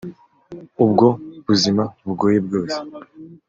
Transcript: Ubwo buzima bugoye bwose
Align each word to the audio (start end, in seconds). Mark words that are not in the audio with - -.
Ubwo 0.83 1.07
buzima 1.45 1.83
bugoye 2.05 2.37
bwose 2.45 2.77